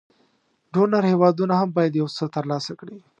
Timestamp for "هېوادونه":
1.11-1.53